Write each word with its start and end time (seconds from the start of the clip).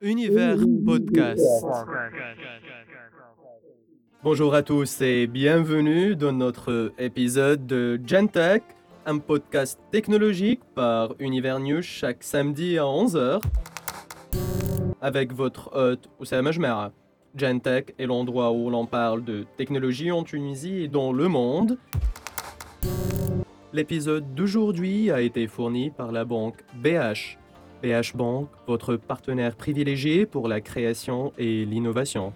Univers 0.00 0.58
Podcast. 0.84 1.40
Bonjour 4.22 4.54
à 4.54 4.62
tous 4.62 5.00
et 5.00 5.26
bienvenue 5.26 6.16
dans 6.16 6.32
notre 6.32 6.92
épisode 6.98 7.66
de 7.66 8.00
Gentech, 8.04 8.62
un 9.06 9.18
podcast 9.18 9.78
technologique 9.92 10.60
par 10.74 11.14
Univers 11.20 11.60
News 11.60 11.82
chaque 11.82 12.22
samedi 12.22 12.76
à 12.76 12.82
11h. 12.82 13.40
Avec 15.00 15.32
votre 15.32 15.70
hôte 15.74 16.10
Oussama 16.18 16.50
Jmera. 16.52 16.92
Gentech 17.36 17.94
est 17.98 18.06
l'endroit 18.06 18.52
où 18.52 18.70
l'on 18.70 18.86
parle 18.86 19.24
de 19.24 19.44
technologie 19.56 20.10
en 20.10 20.24
Tunisie 20.24 20.82
et 20.82 20.88
dans 20.88 21.12
le 21.12 21.28
monde. 21.28 21.78
L'épisode 23.72 24.34
d'aujourd'hui 24.34 25.10
a 25.10 25.20
été 25.20 25.46
fourni 25.46 25.90
par 25.90 26.12
la 26.12 26.24
banque 26.24 26.64
BH. 26.74 27.38
BH 27.84 28.16
Bank, 28.16 28.48
votre 28.66 28.96
partenaire 28.96 29.56
privilégié 29.56 30.24
pour 30.24 30.48
la 30.48 30.62
création 30.62 31.34
et 31.36 31.66
l'innovation. 31.66 32.32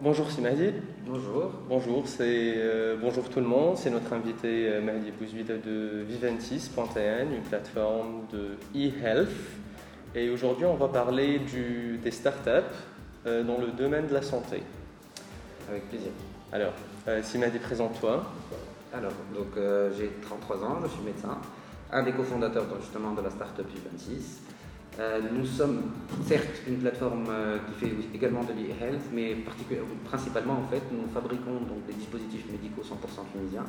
Bonjour, 0.00 0.30
c'est 0.30 0.40
Mahdi. 0.40 0.70
Bonjour. 1.04 1.50
Bonjour, 1.68 2.06
c'est 2.06 2.54
euh, 2.56 2.96
bonjour 3.00 3.28
tout 3.28 3.40
le 3.40 3.46
monde. 3.46 3.76
C'est 3.76 3.90
notre 3.90 4.12
invité 4.12 4.68
euh, 4.68 4.80
Mahdi 4.80 5.10
Bouzouida 5.10 5.56
de 5.56 6.04
Viventis.n, 6.08 7.32
une 7.34 7.42
plateforme 7.42 8.26
de 8.32 8.56
e-health. 8.76 9.28
Et 10.14 10.30
aujourd'hui, 10.30 10.66
on 10.66 10.76
va 10.76 10.86
parler 10.86 11.40
du, 11.40 11.98
des 11.98 12.12
startups 12.12 12.50
euh, 13.26 13.42
dans 13.42 13.58
le 13.58 13.72
domaine 13.72 14.06
de 14.06 14.14
la 14.14 14.22
santé. 14.22 14.62
Avec 15.68 15.88
plaisir. 15.88 16.12
Alors, 16.52 16.72
euh, 17.08 17.20
Simadi, 17.22 17.58
présente-toi. 17.58 18.24
Alors, 18.94 19.12
donc 19.34 19.56
euh, 19.56 19.90
j'ai 19.98 20.08
33 20.22 20.64
ans, 20.64 20.78
je 20.84 20.88
suis 20.88 21.02
médecin, 21.02 21.36
un 21.92 22.02
des 22.02 22.12
cofondateurs 22.12 22.66
justement 22.80 23.12
de 23.12 23.22
la 23.22 23.30
startup 23.30 23.66
U26. 23.66 24.40
Euh, 25.00 25.20
nous 25.32 25.46
sommes 25.46 25.92
certes 26.26 26.62
une 26.66 26.78
plateforme 26.78 27.26
euh, 27.30 27.58
qui 27.58 27.86
fait 27.86 27.92
également 28.14 28.42
de 28.42 28.52
l'e-health, 28.52 29.00
mais 29.12 29.36
principalement 30.04 30.54
en 30.54 30.66
fait, 30.66 30.82
nous 30.90 31.08
fabriquons 31.12 31.60
des 31.86 31.94
dispositifs 31.94 32.46
médicaux 32.50 32.82
100% 32.82 33.32
tunisiens 33.32 33.64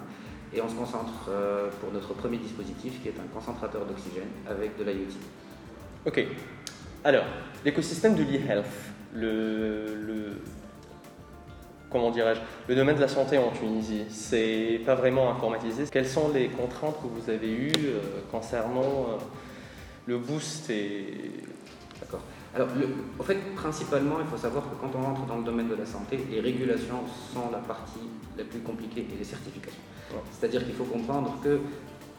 et 0.54 0.60
on 0.62 0.68
se 0.68 0.74
concentre 0.76 1.30
euh, 1.30 1.70
pour 1.80 1.92
notre 1.94 2.14
premier 2.16 2.38
dispositif 2.38 3.02
qui 3.04 3.10
est 3.10 3.20
un 3.20 3.28
concentrateur 3.34 3.86
d'oxygène 3.86 4.30
avec 4.50 4.76
de 4.78 4.84
l'IoT. 4.84 5.14
Ok. 6.08 6.26
Alors, 7.04 7.26
l'écosystème 7.64 8.16
de 8.16 8.24
l'e-health, 8.24 8.66
le, 9.14 9.94
le- 9.96 10.42
comment 11.90 12.12
dirais-je, 12.12 12.40
le 12.68 12.76
domaine 12.76 12.96
de 12.96 13.02
la 13.02 13.08
santé 13.08 13.38
en 13.38 13.52
Tunisie, 13.52 14.04
c'est 14.10 14.82
pas 14.86 14.96
vraiment 14.96 15.32
informatisé. 15.32 15.86
Quelles 15.92 16.08
sont 16.08 16.30
les 16.30 16.48
contraintes 16.50 16.96
que 17.02 17.08
vous 17.08 17.30
avez 17.30 17.52
eues 17.52 17.72
euh, 17.86 18.00
concernant 18.32 18.82
euh, 18.82 19.18
le 20.08 20.18
boost 20.18 20.70
et 20.70 21.32
D'accord. 22.00 22.22
Alors, 22.56 22.68
le- 22.80 22.88
en 23.20 23.24
fait, 23.24 23.38
principalement, 23.56 24.16
il 24.22 24.26
faut 24.28 24.38
savoir 24.38 24.64
que 24.64 24.76
quand 24.82 24.92
on 24.98 25.04
rentre 25.04 25.26
dans 25.26 25.38
le 25.38 25.44
domaine 25.44 25.68
de 25.68 25.76
la 25.76 25.86
santé, 25.86 26.20
les 26.32 26.40
régulations 26.40 27.02
sont 27.34 27.52
la 27.52 27.60
partie 27.60 28.00
la 28.38 28.44
plus 28.44 28.60
compliquée 28.60 29.06
et 29.14 29.18
les 29.18 29.24
certifications. 29.24 29.82
Ouais. 30.12 30.20
C'est-à-dire 30.32 30.66
qu'il 30.66 30.74
faut 30.74 30.86
comprendre 30.86 31.38
que 31.44 31.60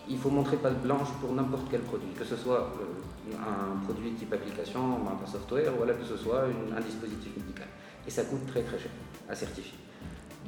il 0.08 0.18
faut 0.18 0.30
montrer 0.30 0.56
patte 0.56 0.82
blanche 0.82 1.08
pour 1.20 1.32
n'importe 1.32 1.66
quel 1.70 1.80
produit, 1.80 2.10
que 2.18 2.24
ce 2.24 2.36
soit 2.36 2.70
euh, 2.80 3.34
un 3.36 3.84
produit 3.84 4.10
type 4.12 4.32
application, 4.32 4.80
un 4.80 5.26
software, 5.26 5.72
ou 5.78 5.82
alors 5.84 5.98
que 5.98 6.04
ce 6.04 6.16
soit 6.16 6.44
une- 6.46 6.76
un 6.76 6.80
dispositif. 6.80 7.32
Et 8.10 8.12
ça 8.12 8.24
coûte 8.24 8.44
très 8.48 8.62
très 8.62 8.76
cher 8.76 8.90
à 9.28 9.36
certifier. 9.36 9.78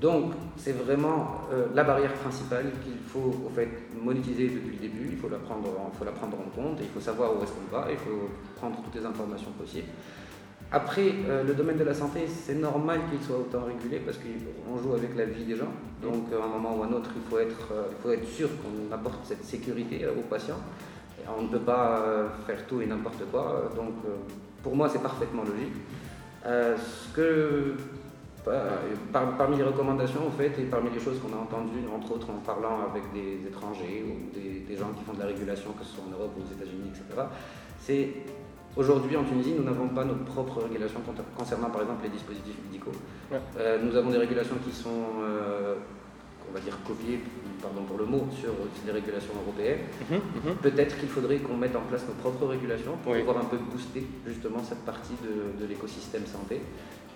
Donc, 0.01 0.33
c'est 0.57 0.73
vraiment 0.73 1.43
euh, 1.53 1.67
la 1.77 1.85
barrière 1.85 2.13
principale 2.15 2.73
qu'il 2.83 2.99
faut 3.07 3.31
au 3.47 3.51
fait, 3.55 3.69
monétiser 4.03 4.49
depuis 4.49 4.73
le 4.75 4.81
début. 4.89 5.09
Il 5.13 5.17
faut 5.17 5.29
la, 5.29 5.39
prendre, 5.39 5.69
en- 5.79 5.93
faut 5.97 6.05
la 6.05 6.11
prendre 6.11 6.37
en 6.41 6.51
compte 6.51 6.79
il 6.81 6.89
faut 6.89 6.99
savoir 6.99 7.31
où 7.39 7.45
est-ce 7.45 7.53
qu'on 7.53 7.71
va. 7.77 7.87
Il 7.89 7.99
faut 7.99 8.29
prendre 8.57 8.83
toutes 8.83 8.97
les 9.01 9.07
informations 9.07 9.53
possibles. 9.53 9.87
Après, 10.73 11.13
euh, 11.29 11.45
le 11.45 11.55
domaine 11.55 11.77
de 11.77 11.85
la 11.85 11.95
santé, 11.95 12.27
c'est 12.27 12.57
normal 12.57 12.99
qu'il 13.11 13.23
soit 13.25 13.37
autant 13.39 13.63
régulé 13.65 14.01
parce 14.01 14.17
qu'on 14.19 14.83
joue 14.83 14.95
avec 14.95 15.15
la 15.15 15.27
vie 15.27 15.45
des 15.45 15.55
gens. 15.55 15.73
Donc, 16.03 16.25
à 16.33 16.45
un 16.45 16.49
moment 16.49 16.77
ou 16.77 16.83
à 16.83 16.87
un 16.87 16.93
autre, 16.95 17.11
il 17.15 17.23
faut 17.31 17.39
être, 17.39 17.69
euh, 17.71 18.17
sûr 18.25 18.49
qu'on 18.61 18.93
apporte 18.93 19.25
cette 19.25 19.45
sécurité 19.45 20.05
aux 20.09 20.23
patients. 20.29 20.59
On 21.39 21.43
ne 21.43 21.49
peut 21.49 21.61
pas 21.61 22.03
faire 22.49 22.67
tout 22.67 22.81
et 22.81 22.87
n'importe 22.87 23.23
quoi. 23.31 23.71
Donc, 23.77 23.95
pour 24.65 24.75
moi, 24.75 24.89
c'est 24.89 25.01
parfaitement 25.01 25.45
logique. 25.45 25.75
Euh, 26.47 26.77
ce 26.77 27.15
que 27.15 27.75
euh, 28.49 28.71
par- 29.13 29.37
parmi 29.37 29.57
les 29.57 29.63
recommandations, 29.63 30.27
en 30.27 30.31
fait, 30.31 30.59
et 30.59 30.65
parmi 30.65 30.91
les 30.91 30.99
choses 31.01 31.21
qu'on 31.21 31.33
a 31.37 31.41
entendues, 31.41 31.85
entre 31.95 32.13
autres 32.13 32.29
en 32.31 32.41
parlant 32.45 32.81
avec 32.91 33.05
des 33.13 33.47
étrangers 33.47 34.05
ou 34.05 34.35
des, 34.35 34.61
des 34.69 34.77
gens 34.77 34.91
qui 34.97 35.05
font 35.05 35.13
de 35.13 35.21
la 35.21 35.27
régulation, 35.27 35.71
que 35.79 35.85
ce 35.85 35.95
soit 35.95 36.05
en 36.09 36.11
Europe 36.11 36.33
ou 36.37 36.41
aux 36.43 36.53
États-Unis, 36.53 36.91
etc., 36.91 37.23
c'est 37.79 38.09
aujourd'hui 38.77 39.17
en 39.17 39.23
Tunisie, 39.25 39.53
nous 39.57 39.63
n'avons 39.65 39.89
pas 39.89 40.05
nos 40.05 40.15
propres 40.17 40.63
régulations 40.63 41.01
con- 41.07 41.15
concernant 41.37 41.71
par 41.71 41.83
exemple 41.83 42.03
les 42.05 42.09
dispositifs 42.11 42.57
médicaux. 42.67 42.93
Ouais. 43.31 43.39
Euh, 43.59 43.79
nous 43.83 43.95
avons 43.97 44.11
des 44.11 44.19
régulations 44.19 44.57
qui 44.65 44.73
sont, 44.73 45.23
euh, 45.23 45.75
on 46.51 46.53
va 46.53 46.59
dire, 46.61 46.77
copiées, 46.87 47.21
pardon 47.63 47.83
pour 47.85 47.97
le 47.99 48.05
mot, 48.05 48.27
sur 48.39 48.51
les 48.87 48.93
régulations 48.93 49.33
européennes. 49.43 49.81
Mhm, 50.11 50.17
mhm. 50.17 50.57
Peut-être 50.57 50.99
qu'il 50.99 51.09
faudrait 51.09 51.39
qu'on 51.39 51.57
mette 51.57 51.77
en 51.77 51.83
place 51.83 52.03
nos 52.07 52.15
propres 52.15 52.47
régulations 52.47 52.97
pour 53.03 53.13
Oui. 53.13 53.21
pouvoir 53.21 53.39
un 53.39 53.45
peu 53.45 53.57
booster 53.57 54.07
justement 54.27 54.63
cette 54.63 54.85
partie 54.85 55.15
de, 55.23 55.63
de 55.63 55.69
l'écosystème 55.69 56.27
santé 56.27 56.61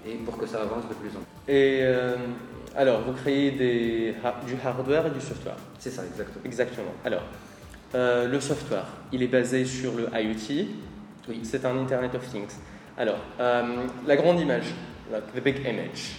et 0.06 0.14
pour 0.24 0.38
que 0.38 0.46
ça 0.46 0.62
avance 0.62 0.88
de 0.88 0.94
plus 0.94 1.10
en 1.10 1.20
plus. 1.20 1.52
Et 1.52 1.80
euh, 1.82 2.16
alors, 2.76 3.00
vous 3.02 3.12
créez 3.12 3.50
des, 3.52 4.14
du 4.46 4.54
hardware 4.64 5.06
et 5.08 5.10
du 5.10 5.20
software. 5.20 5.56
C'est 5.78 5.90
ça, 5.90 6.02
exactement. 6.06 6.44
Exactement. 6.44 6.94
Alors, 7.04 7.22
euh, 7.94 8.28
le 8.28 8.40
software, 8.40 8.86
il 9.12 9.22
est 9.22 9.28
basé 9.28 9.64
sur 9.64 9.92
le 9.96 10.04
IoT. 10.14 10.68
Oui. 11.28 11.40
C'est 11.42 11.64
un 11.64 11.76
Internet 11.78 12.14
of 12.14 12.26
Things. 12.30 12.54
Alors, 12.96 13.18
euh, 13.40 13.62
la 14.06 14.16
grande 14.16 14.40
image, 14.40 14.72
like 15.10 15.24
the 15.34 15.42
big 15.42 15.58
image. 15.66 16.16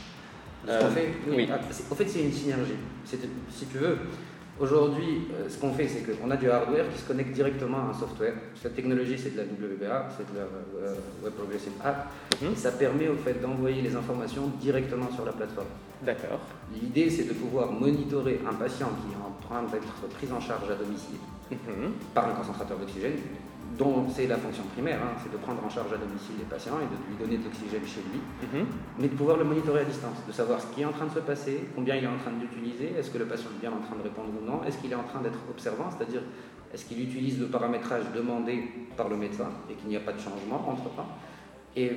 Euh, 0.67 0.81
qu'on 0.81 0.89
fait, 0.91 1.09
oui, 1.27 1.33
oui. 1.37 1.49
ah, 1.51 1.59
c'est- 1.71 1.91
en 1.91 1.95
fait, 1.95 2.07
c'est 2.07 2.21
une 2.23 2.31
synergie. 2.31 2.73
Si 3.05 3.65
tu 3.67 3.77
veux, 3.77 3.97
aujourd'hui, 4.59 5.27
euh, 5.33 5.47
ce 5.49 5.57
qu'on 5.59 5.71
fait, 5.73 5.87
c'est 5.87 6.01
qu'on 6.01 6.29
a 6.31 6.35
du 6.35 6.49
hardware 6.49 6.85
qui 6.93 6.99
se 7.01 7.07
connecte 7.07 7.31
directement 7.31 7.77
à 7.77 7.89
un 7.91 7.93
software. 7.93 8.33
Cette 8.61 8.75
technologie, 8.75 9.17
c'est 9.17 9.31
de 9.31 9.37
la 9.37 9.43
WBA, 9.43 10.09
c'est 10.17 10.31
de 10.33 10.37
la 10.39 10.43
euh, 10.87 10.95
Web 11.23 11.33
Progressive 11.33 11.73
App. 11.83 12.11
Mhm. 12.41 12.55
Ça 12.55 12.71
permet 12.71 13.07
au 13.07 13.15
fait 13.15 13.41
d'envoyer 13.41 13.81
les 13.81 13.95
informations 13.95 14.47
directement 14.59 15.09
sur 15.13 15.25
la 15.25 15.31
plateforme. 15.31 15.67
D'accord. 16.03 16.39
L'idée, 16.73 17.09
c'est 17.09 17.27
de 17.27 17.33
pouvoir 17.33 17.71
monitorer 17.71 18.39
un 18.47 18.53
patient 18.53 18.89
qui 18.89 19.13
est 19.13 19.17
en 19.17 19.47
train 19.47 19.63
d'être 19.71 20.07
pris 20.17 20.27
en 20.31 20.39
charge 20.41 20.69
à 20.69 20.75
domicile 20.75 21.17
Mhm. 21.51 21.91
par 22.13 22.27
un 22.29 22.33
concentrateur 22.33 22.77
d'oxygène, 22.77 23.13
dont 23.77 24.05
c'est 24.09 24.27
la 24.27 24.37
fonction 24.37 24.63
primaire, 24.73 24.99
hein, 25.03 25.17
c'est 25.21 25.31
de 25.31 25.37
prendre 25.37 25.63
en 25.63 25.69
charge 25.69 25.91
à 25.93 25.97
domicile 25.97 26.35
les 26.39 26.45
patients 26.45 26.79
et 26.79 26.85
de 26.87 26.97
lui 27.09 27.15
donner 27.19 27.37
de 27.37 27.43
l'oxygène 27.45 27.85
chez 27.85 28.01
lui, 28.11 28.19
Mhm. 28.47 28.65
mais 28.99 29.07
de 29.07 29.15
pouvoir 29.15 29.37
le 29.37 29.43
monitorer 29.43 29.81
à 29.81 29.83
distance, 29.83 30.17
de 30.25 30.31
savoir 30.31 30.61
ce 30.61 30.67
qui 30.73 30.81
est 30.81 30.85
en 30.85 30.91
train 30.91 31.05
de 31.05 31.11
se 31.13 31.19
passer, 31.19 31.65
combien 31.75 31.95
il 31.95 32.03
est 32.03 32.07
en 32.07 32.17
train 32.17 32.31
d'utiliser, 32.31 32.93
est-ce 32.97 33.11
que 33.11 33.17
le 33.17 33.25
patient 33.25 33.49
est 33.55 33.59
bien 33.61 33.71
en 33.71 33.81
train 33.85 33.95
de 33.97 34.03
répondre 34.03 34.29
ou 34.41 34.45
non, 34.45 34.63
est-ce 34.65 34.77
qu'il 34.77 34.91
est 34.91 34.95
en 34.95 35.03
train 35.03 35.21
d'être 35.21 35.39
observant, 35.49 35.89
c'est-à-dire 35.91 36.21
est-ce 36.73 36.85
qu'il 36.85 37.01
utilise 37.01 37.39
le 37.39 37.47
paramétrage 37.47 38.03
demandé 38.15 38.63
par 38.95 39.09
le 39.09 39.15
médecin 39.17 39.49
et 39.69 39.73
qu'il 39.73 39.89
n'y 39.89 39.95
a 39.97 40.01
pas 40.01 40.13
de 40.13 40.19
changement 40.19 40.63
entre-temps, 40.69 41.07
et 41.75 41.91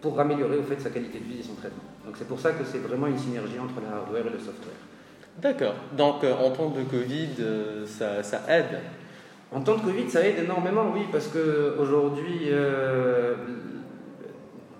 pour 0.00 0.18
améliorer 0.18 0.58
au 0.58 0.62
fait 0.64 0.80
sa 0.80 0.90
qualité 0.90 1.18
de 1.20 1.24
vie 1.24 1.40
et 1.40 1.42
son 1.42 1.54
traitement. 1.54 1.84
Donc 2.04 2.16
c'est 2.16 2.26
pour 2.28 2.40
ça 2.40 2.50
que 2.52 2.64
c'est 2.64 2.78
vraiment 2.78 3.06
une 3.06 3.18
synergie 3.18 3.58
entre 3.58 3.80
le 3.80 3.86
hardware 3.86 4.26
et 4.26 4.30
le 4.30 4.38
software. 4.38 4.74
D'accord. 5.40 5.74
Donc, 5.96 6.24
euh, 6.24 6.34
en 6.34 6.50
temps 6.50 6.68
de 6.70 6.82
Covid, 6.82 7.28
euh, 7.40 7.86
ça, 7.86 8.22
ça 8.22 8.42
aide. 8.48 8.80
En 9.52 9.60
temps 9.60 9.76
de 9.76 9.82
Covid, 9.82 10.08
ça 10.10 10.26
aide 10.26 10.38
énormément, 10.44 10.90
oui, 10.94 11.02
parce 11.12 11.28
qu'aujourd'hui, 11.28 12.46
euh, 12.48 13.34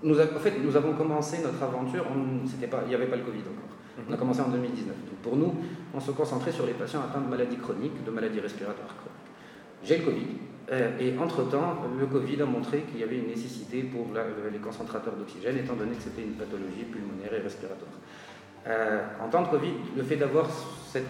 nous, 0.02 0.18
a- 0.18 0.24
en 0.24 0.38
fait, 0.40 0.54
nous 0.62 0.74
avons 0.76 0.94
commencé 0.94 1.38
notre 1.42 1.62
aventure, 1.62 2.06
on- 2.10 2.46
c'était 2.46 2.66
pas, 2.68 2.80
il 2.86 2.88
n'y 2.88 2.94
avait 2.94 3.06
pas 3.06 3.16
le 3.16 3.22
Covid 3.22 3.40
encore. 3.40 4.06
On 4.08 4.12
a 4.12 4.16
commencé 4.16 4.40
en 4.40 4.48
2019. 4.48 4.96
Donc 4.96 5.18
pour 5.22 5.36
nous, 5.36 5.54
on 5.94 6.00
se 6.00 6.10
concentrait 6.12 6.52
sur 6.52 6.64
les 6.66 6.72
patients 6.72 7.00
atteints 7.02 7.20
de 7.20 7.28
maladies 7.28 7.58
chroniques, 7.58 8.02
de 8.02 8.10
maladies 8.10 8.40
respiratoires 8.40 8.88
chroniques. 8.96 9.84
J'ai 9.84 9.98
le 9.98 10.04
Covid, 10.04 10.26
euh, 10.72 10.98
et 10.98 11.18
entre-temps, 11.18 11.76
le 12.00 12.06
Covid 12.06 12.40
a 12.40 12.46
montré 12.46 12.80
qu'il 12.90 13.00
y 13.00 13.02
avait 13.02 13.18
une 13.18 13.26
nécessité 13.28 13.82
pour 13.82 14.06
la- 14.14 14.24
les 14.50 14.58
concentrateurs 14.58 15.14
d'oxygène, 15.14 15.58
étant 15.58 15.74
donné 15.74 15.92
que 15.96 16.02
c'était 16.02 16.22
une 16.22 16.32
pathologie 16.34 16.84
pulmonaire 16.90 17.34
et 17.34 17.42
respiratoire. 17.42 17.92
Euh, 18.66 19.02
en 19.22 19.28
temps 19.28 19.42
de 19.42 19.48
Covid, 19.48 19.74
le 19.96 20.02
fait 20.02 20.16
d'avoir 20.16 20.48
cette, 20.50 21.04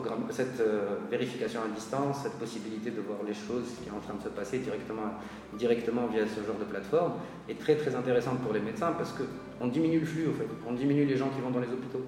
programme- 0.00 0.26
cette 0.30 0.60
euh, 0.60 0.96
vérification 1.10 1.60
à 1.64 1.74
distance, 1.74 2.18
cette 2.22 2.34
possibilité 2.34 2.90
de 2.90 3.00
voir 3.00 3.18
les 3.26 3.34
choses 3.34 3.68
qui 3.82 3.88
sont 3.88 3.96
en 3.96 4.00
train 4.00 4.14
de 4.14 4.22
se 4.22 4.28
passer 4.28 4.58
directement, 4.58 5.10
directement 5.58 6.06
via 6.06 6.22
ce 6.26 6.40
genre 6.46 6.58
de 6.58 6.64
plateforme, 6.64 7.12
est 7.48 7.58
très 7.58 7.76
très 7.76 7.94
intéressante 7.94 8.38
pour 8.40 8.52
les 8.52 8.60
médecins 8.60 8.92
parce 8.92 9.12
qu'on 9.12 9.66
diminue 9.68 10.00
le 10.00 10.06
flux, 10.06 10.26
au 10.28 10.32
fait. 10.32 10.46
on 10.68 10.72
diminue 10.72 11.04
les 11.04 11.16
gens 11.16 11.28
qui 11.30 11.40
vont 11.40 11.50
dans 11.50 11.60
les 11.60 11.72
hôpitaux. 11.72 12.04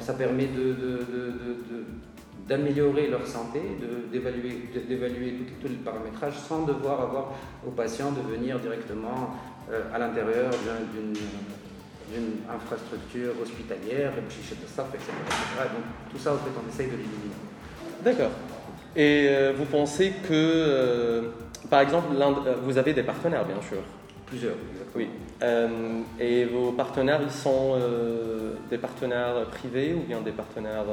Ça 0.00 0.12
permet 0.14 0.46
de- 0.46 0.72
de- 0.82 1.04
de- 1.12 1.32
de- 1.42 1.58
de- 1.70 1.84
d'améliorer 2.48 3.08
leur 3.08 3.26
santé, 3.26 3.60
de- 3.80 4.10
d'évaluer 4.12 4.68
de- 4.74 4.80
d'évaluer 4.80 5.30
tout, 5.38 5.44
tout 5.62 5.68
le 5.68 5.78
paramétrage 5.84 6.38
sans 6.38 6.64
devoir 6.64 7.00
avoir 7.00 7.32
aux 7.66 7.70
patients 7.70 8.12
de 8.12 8.20
venir 8.34 8.58
directement 8.58 9.34
euh, 9.70 9.80
à 9.94 9.98
l'intérieur 9.98 10.50
d'un- 10.50 10.84
d'une 10.92 11.12
d'une 12.10 12.40
infrastructure 12.52 13.32
hospitalière, 13.40 14.12
chez 14.30 14.54
de 14.54 14.66
staff, 14.66 14.88
etc., 14.94 15.12
etc. 15.26 15.68
Donc 15.74 15.84
tout 16.10 16.18
ça, 16.18 16.32
en 16.34 16.36
fait, 16.36 16.50
on 16.56 16.68
essaye 16.68 16.86
de 16.86 16.92
l'éliminer. 16.96 17.36
D'accord. 18.02 18.30
Et 18.94 19.28
euh, 19.28 19.52
vous 19.56 19.64
pensez 19.64 20.10
que 20.10 20.32
euh, 20.32 21.22
Par 21.70 21.80
exemple, 21.80 22.08
vous 22.64 22.76
avez 22.78 22.92
des 22.92 23.02
partenaires, 23.02 23.44
bien 23.44 23.60
sûr. 23.62 23.78
Plusieurs, 24.26 24.54
Oui. 24.96 25.08
et 26.18 26.44
vos 26.46 26.72
partenaires, 26.72 27.20
ils 27.22 27.30
sont 27.30 27.78
des 28.70 28.78
partenaires 28.78 29.44
privés 29.50 29.92
ou 29.94 30.00
bien 30.00 30.22
des 30.22 30.32
partenaires 30.32 30.86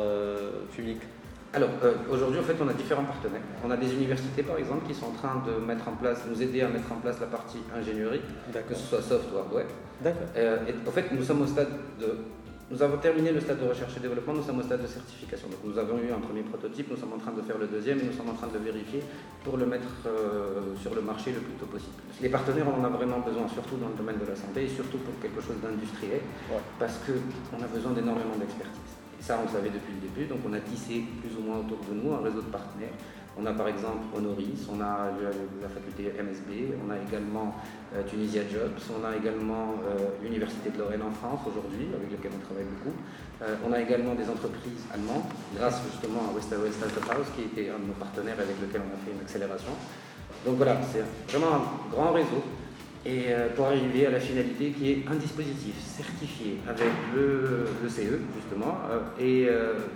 publics? 0.75 1.01
Alors, 1.51 1.69
aujourd'hui, 2.11 2.39
en 2.39 2.43
fait, 2.43 2.55
on 2.61 2.67
a 2.67 2.73
différents 2.73 3.05
partenaires. 3.05 3.41
On 3.65 3.71
a 3.71 3.77
des 3.77 3.91
universités, 3.93 4.43
par 4.43 4.57
exemple, 4.57 4.85
qui 4.87 4.93
sont 4.93 5.07
en 5.07 5.11
train 5.11 5.43
de 5.47 5.65
mettre 5.65 5.87
en 5.87 5.93
place, 5.93 6.19
nous 6.29 6.41
aider 6.41 6.61
à 6.61 6.67
mettre 6.67 6.91
en 6.91 6.97
place 6.97 7.19
la 7.19 7.25
partie 7.25 7.59
ingénierie, 7.75 8.21
que 8.67 8.75
ce 8.75 8.83
soit 8.87 9.01
soft 9.01 9.25
ou 9.33 9.37
hardware. 9.39 9.65
D'accord. 10.01 10.27
et 10.35 10.87
en 10.87 10.91
fait, 10.91 11.11
nous 11.11 11.23
sommes 11.23 11.41
au 11.41 11.47
stade 11.47 11.69
de 11.99 12.15
nous 12.71 12.83
avons 12.83 12.97
terminé 12.97 13.31
le 13.31 13.41
stade 13.41 13.59
de 13.59 13.67
recherche 13.67 13.97
et 13.97 13.99
développement, 13.99 14.33
nous 14.33 14.43
sommes 14.43 14.59
au 14.59 14.61
stade 14.61 14.83
de 14.83 14.87
certification. 14.87 15.47
Donc 15.49 15.57
nous 15.63 15.77
avons 15.79 15.97
eu 15.97 16.11
un 16.13 16.19
premier 16.19 16.43
prototype, 16.43 16.91
nous 16.91 16.97
sommes 16.97 17.13
en 17.13 17.17
train 17.17 17.31
de 17.31 17.41
faire 17.41 17.57
le 17.57 17.65
deuxième 17.65 17.97
et 17.97 18.03
nous 18.03 18.13
sommes 18.13 18.29
en 18.29 18.33
train 18.33 18.45
de 18.45 18.53
le 18.53 18.59
vérifier 18.59 19.01
pour 19.43 19.57
le 19.57 19.65
mettre 19.65 19.89
euh, 20.05 20.75
sur 20.79 20.93
le 20.93 21.01
marché 21.01 21.31
le 21.31 21.39
plus 21.39 21.53
tôt 21.53 21.65
possible. 21.65 21.97
Les 22.21 22.29
partenaires, 22.29 22.67
on 22.69 22.79
en 22.79 22.85
a 22.85 22.89
vraiment 22.89 23.19
besoin, 23.21 23.47
surtout 23.47 23.77
dans 23.77 23.89
le 23.89 23.95
domaine 23.95 24.19
de 24.19 24.25
la 24.29 24.35
santé 24.35 24.65
et 24.65 24.69
surtout 24.69 24.99
pour 24.99 25.17
quelque 25.19 25.41
chose 25.41 25.57
d'industriel, 25.63 26.21
parce 26.77 26.99
qu'on 26.99 27.57
a 27.63 27.67
besoin 27.67 27.93
d'énormément 27.93 28.37
d'expertise. 28.37 28.98
Ça, 29.21 29.37
on 29.39 29.43
le 29.45 29.49
savait 29.49 29.69
depuis 29.69 29.93
le 29.93 30.07
début, 30.07 30.25
donc 30.25 30.39
on 30.47 30.53
a 30.53 30.59
tissé 30.59 31.03
plus 31.21 31.35
ou 31.37 31.43
moins 31.43 31.59
autour 31.59 31.79
de 31.89 31.93
nous 31.93 32.13
un 32.13 32.21
réseau 32.21 32.41
de 32.41 32.51
partenaires 32.51 32.93
on 33.39 33.45
a 33.45 33.53
par 33.53 33.67
exemple 33.67 34.03
Honoris, 34.15 34.67
on 34.69 34.81
a 34.81 35.11
la 35.61 35.69
faculté 35.69 36.11
MSB, 36.11 36.75
on 36.83 36.91
a 36.91 36.97
également 36.99 37.55
euh, 37.95 38.03
Tunisia 38.03 38.41
Jobs, 38.43 38.75
on 38.91 39.05
a 39.05 39.15
également 39.15 39.79
euh, 39.87 40.11
l'Université 40.21 40.69
de 40.71 40.77
Lorraine 40.77 41.01
en 41.01 41.11
France 41.11 41.39
aujourd'hui, 41.47 41.87
avec 41.95 42.11
laquelle 42.11 42.31
on 42.35 42.43
travaille 42.43 42.67
beaucoup. 42.67 42.95
Euh, 43.41 43.55
on 43.65 43.71
a 43.71 43.79
également 43.79 44.13
des 44.15 44.27
entreprises 44.27 44.83
allemandes, 44.93 45.23
grâce 45.55 45.79
justement 45.89 46.27
à 46.27 46.35
West 46.35 46.51
Startup 46.51 47.09
House, 47.11 47.27
qui 47.35 47.43
était 47.47 47.69
un 47.69 47.79
de 47.79 47.87
nos 47.87 47.99
partenaires 47.99 48.39
avec 48.39 48.59
lequel 48.59 48.81
on 48.83 48.91
a 48.91 48.99
fait 49.05 49.15
une 49.15 49.21
accélération. 49.21 49.71
Donc 50.45 50.57
voilà, 50.57 50.77
c'est 50.91 51.05
vraiment 51.31 51.55
un 51.55 51.63
grand 51.91 52.11
réseau. 52.11 52.43
Et 53.05 53.27
pour 53.55 53.67
arriver 53.67 54.07
à 54.07 54.11
la 54.11 54.19
finalité 54.19 54.71
qui 54.71 54.91
est 54.91 55.03
un 55.09 55.15
dispositif 55.15 55.73
certifié 55.79 56.57
avec 56.67 56.89
le, 57.15 57.65
CE 57.87 58.19
justement 58.35 58.77
et 59.17 59.47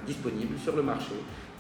disponible 0.08 0.58
sur 0.58 0.74
le 0.76 0.84
marché 0.84 1.12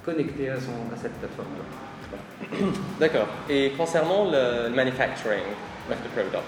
connecté 0.05 0.49
à, 0.49 0.55
cette 0.95 1.13
plateforme-là. 1.19 2.67
D'accord. 2.99 3.27
Et 3.49 3.71
concernant 3.77 4.31
le 4.31 4.69
manufacturing 4.69 5.43
of 5.89 5.97
the 5.97 6.09
product, 6.13 6.43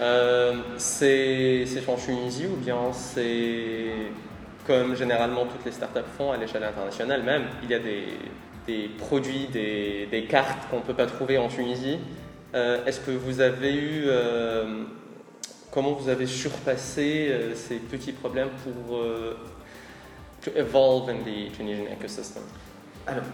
euh, 0.00 0.54
c'est 0.78 1.66
en 1.86 1.96
Tunisie 1.96 2.46
ou 2.46 2.56
bien 2.56 2.92
c'est 2.92 3.90
comme 4.66 4.96
généralement 4.96 5.44
toutes 5.46 5.64
les 5.64 5.72
startups 5.72 6.00
font 6.16 6.32
à 6.32 6.36
l'échelle 6.36 6.64
internationale 6.64 7.22
même, 7.22 7.42
il 7.62 7.70
y 7.70 7.74
a 7.74 7.78
des, 7.78 8.04
des 8.66 8.88
produits, 8.98 9.48
des, 9.52 10.08
des 10.10 10.24
cartes 10.24 10.68
qu'on 10.70 10.78
ne 10.78 10.82
peut 10.82 10.94
pas 10.94 11.06
trouver 11.06 11.38
en 11.38 11.48
Tunisie. 11.48 11.98
Euh, 12.54 12.84
est-ce 12.84 13.00
que 13.00 13.10
vous 13.10 13.40
avez 13.40 13.74
eu... 13.74 14.04
Euh, 14.06 14.84
comment 15.70 15.92
vous 15.92 16.08
avez 16.08 16.26
surpassé 16.26 17.28
euh, 17.30 17.54
ces 17.54 17.76
petits 17.76 18.12
problèmes 18.12 18.50
pour 18.62 18.98
to 20.42 20.50
evolve 20.56 21.08
in 21.08 21.22
the 21.24 21.52
Tunisian 21.56 21.86
ecosystem? 21.86 22.42
Alors, 23.04 23.24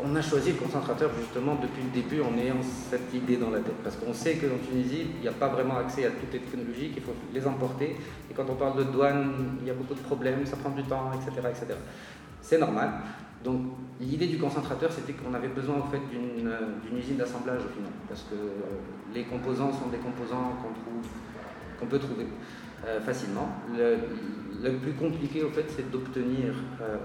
on 0.00 0.14
a 0.14 0.22
choisi 0.22 0.52
le 0.52 0.58
concentrateur 0.58 1.10
justement 1.18 1.56
depuis 1.56 1.82
le 1.82 1.90
début 1.90 2.20
en 2.20 2.38
ayant 2.38 2.62
cette 2.62 3.12
idée 3.12 3.36
dans 3.36 3.50
la 3.50 3.58
tête. 3.58 3.74
Parce 3.82 3.96
qu'on 3.96 4.12
sait 4.12 4.34
qu'en 4.34 4.64
Tunisie, 4.68 5.06
il 5.16 5.20
n'y 5.22 5.28
a 5.28 5.32
pas 5.32 5.48
vraiment 5.48 5.78
accès 5.78 6.04
à 6.06 6.10
toutes 6.10 6.32
les 6.32 6.38
technologies, 6.38 6.90
qu'il 6.90 7.02
faut 7.02 7.14
les 7.34 7.44
emporter. 7.44 7.96
Et 8.30 8.34
quand 8.34 8.44
on 8.48 8.54
parle 8.54 8.78
de 8.78 8.84
douane, 8.84 9.58
il 9.62 9.66
y 9.66 9.70
a 9.70 9.74
beaucoup 9.74 9.94
de 9.94 10.00
problèmes, 10.00 10.46
ça 10.46 10.56
prend 10.56 10.70
du 10.70 10.84
temps, 10.84 11.10
etc. 11.12 11.48
etc. 11.50 11.66
C'est 12.40 12.58
normal. 12.58 12.90
Donc 13.46 13.60
l'idée 14.00 14.26
du 14.26 14.38
concentrateur, 14.38 14.90
c'était 14.90 15.12
qu'on 15.12 15.32
avait 15.32 15.48
besoin 15.48 15.76
en 15.76 15.86
fait 15.86 16.00
d'une 16.10 16.98
usine 16.98 17.16
d'assemblage 17.16 17.60
au 17.60 17.68
final. 17.68 17.92
Parce 18.08 18.22
que 18.22 18.34
les 19.14 19.22
composants 19.22 19.72
sont 19.72 19.86
des 19.86 19.98
composants 19.98 20.58
qu'on 21.78 21.86
peut 21.86 22.00
trouver 22.00 22.26
euh, 22.84 23.00
facilement. 23.00 23.48
Le, 23.72 24.72
plus 24.78 24.94
compliqué, 24.94 25.42
fait, 25.54 25.66
c'est 25.68 25.88
d'obtenir 25.92 26.54
euh, 26.80 26.96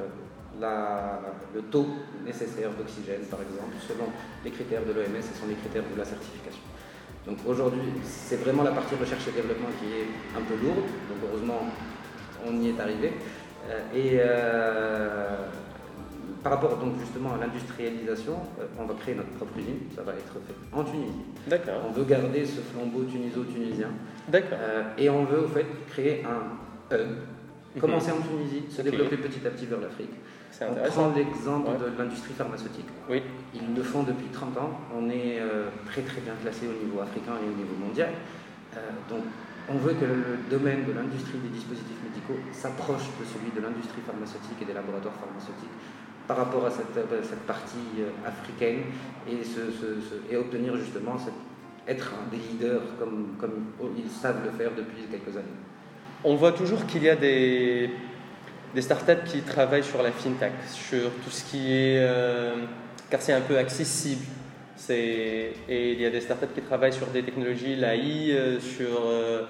le 1.54 1.62
taux 1.62 1.88
nécessaire 2.26 2.72
d'oxygène, 2.72 3.22
par 3.30 3.42
exemple, 3.42 3.76
selon 3.88 4.06
les 4.44 4.50
critères 4.50 4.82
de 4.84 4.94
l'OMS 4.94 5.18
et 5.18 5.22
sont 5.22 5.48
les 5.48 5.56
critères 5.56 5.84
de 5.94 5.98
la 5.98 6.06
certification. 6.06 6.64
Donc 7.28 7.38
aujourd'hui, 7.46 7.82
c'est 8.04 8.38
vraiment 8.38 8.64
la 8.64 8.72
partie 8.72 8.96
recherche 8.96 9.28
et 9.28 9.32
développement 9.32 9.70
qui 9.80 9.94
est 9.94 10.10
un 10.36 10.42
peu 10.42 10.56
lourde. 10.56 10.90
Donc 11.08 11.20
heureusement, 11.30 11.62
on 12.48 12.60
y 12.60 12.70
est 12.70 12.80
arrivé. 12.80 13.14
Euh, 13.70 13.80
et 13.94 14.18
euh, 14.20 15.46
par 16.44 16.54
rapport 16.54 16.78
donc 16.78 17.00
justement 17.00 17.34
à 17.34 17.38
l'industrialisation, 17.38 18.34
on 18.80 18.86
va 18.86 18.94
créer 18.96 19.16
notre 19.16 19.30
propre 19.32 19.58
usine. 19.58 19.78
Ça 19.96 20.02
va 20.02 20.14
être 20.14 20.34
fait 20.34 20.56
en 20.72 20.84
Tunisie. 20.84 21.14
D'accord. 21.48 21.84
On 21.88 21.92
veut 21.92 22.06
garder 22.06 22.46
ce 22.46 22.62
flambeau 22.62 23.04
tuniso-tunisien. 23.04 23.90
D'accord. 24.28 24.58
et 24.98 25.10
on 25.10 25.26
veut 25.26 25.46
au 25.46 25.48
fait 25.48 25.66
créer 25.88 26.24
un 26.24 26.96
hub 26.96 27.08
commencer 27.80 28.12
en 28.12 28.22
Tunisie, 28.22 28.64
se 28.70 28.82
développer 28.82 29.18
petit 29.18 29.46
à 29.46 29.50
petit 29.52 29.66
vers 29.66 29.80
l'Afrique. 29.80 30.12
On 30.62 30.76
prend 30.76 31.14
l'exemple 31.16 31.72
de 31.80 31.98
l'industrie 31.98 32.34
pharmaceutique. 32.34 32.88
Oui. 33.10 33.24
Ils 33.56 33.76
le 33.76 33.84
font 33.84 34.04
depuis 34.04 34.28
30 34.28 34.58
ans. 34.58 34.80
On 34.94 35.10
est 35.10 35.40
euh, 35.40 35.70
très 35.86 36.02
très 36.02 36.22
bien 36.22 36.34
classé 36.42 36.68
au 36.68 36.86
niveau 36.86 37.00
africain 37.00 37.34
et 37.42 37.48
au 37.48 37.56
niveau 37.56 37.74
mondial. 37.80 38.12
Euh, 38.76 38.80
donc 39.10 39.24
on 39.70 39.78
veut 39.78 39.94
que 39.94 40.06
le 40.06 40.38
domaine 40.50 40.86
de 40.86 40.92
l'industrie 40.92 41.40
des 41.40 41.50
dispositifs 41.50 41.98
médicaux 42.04 42.38
s'approche 42.52 43.08
de 43.20 43.26
celui 43.26 43.52
de 43.56 43.62
l'industrie 43.62 44.02
pharmaceutique 44.06 44.60
et 44.62 44.66
des 44.66 44.74
laboratoires 44.74 45.16
pharmaceutiques 45.16 45.72
par 46.32 46.46
rapport 46.46 46.66
à 46.66 46.72
cette, 46.72 46.96
euh, 46.98 47.22
cette 47.24 47.46
partie 47.46 47.90
africaine 48.26 48.84
et, 49.28 50.34
et 50.34 50.38
obtenir 50.38 50.78
justement 50.78 51.18
être 51.88 52.14
des 52.32 52.38
leaders 52.38 52.82
comme, 52.98 53.36
comme 53.38 53.74
ils 53.98 54.10
savent 54.10 54.44
le 54.46 54.52
faire 54.52 54.72
depuis 54.78 55.04
quelques 55.12 55.36
années 55.36 55.60
on 56.24 56.36
voit 56.36 56.52
toujours 56.52 56.86
qu'il 56.86 57.04
y 57.04 57.10
a 57.10 57.16
des, 57.16 57.90
des 58.76 58.82
startups 58.82 59.24
qui 59.26 59.42
travaillent 59.42 59.84
sur 59.84 60.02
la 60.04 60.12
fintech, 60.12 60.52
sur 60.72 61.10
tout 61.24 61.30
ce 61.30 61.44
qui 61.44 61.74
est. 61.74 61.98
Euh, 62.00 62.54
car 63.10 63.22
c'est 63.22 63.34
un 63.34 63.42
peu 63.42 63.58
accessible. 63.58 64.26
Et 64.90 65.54
il 65.70 66.02
y 66.02 66.06
a 66.06 66.10
des 66.10 66.22
startups 66.22 66.54
qui 66.54 66.62
travaillent 66.62 66.94
sur 66.94 67.08
des 67.08 67.24
technologies, 67.24 67.76
l'AI, 67.76 68.32
euh, 68.32 68.60
sur 68.60 69.06
euh, 69.06 69.44